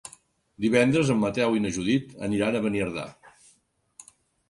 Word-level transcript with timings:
Divendres 0.65 1.11
en 1.15 1.21
Mateu 1.25 1.59
i 1.59 1.63
na 1.67 1.73
Judit 1.77 2.17
aniran 2.31 2.59
a 2.59 2.65
Beniardà. 2.67 3.09